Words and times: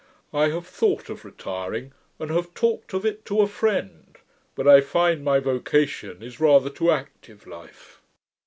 I 0.33 0.47
have 0.49 0.65
thought 0.65 1.11
of 1.11 1.23
retiring, 1.23 1.93
and 2.17 2.31
have 2.31 2.55
talked 2.55 2.95
of 2.95 3.05
it 3.05 3.23
to 3.25 3.41
a 3.41 3.47
friend; 3.47 4.17
but 4.55 4.67
I 4.67 4.81
find 4.81 5.23
my 5.23 5.37
vocation 5.37 6.23
is 6.23 6.39
rather 6.39 6.71
to 6.71 6.89
active 6.89 7.45
life.' 7.45 8.01